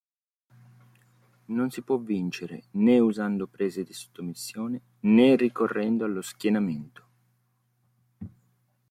[1.45, 7.03] Non si può vincere né usando prese di sottomissione né ricorrendo allo schienamento.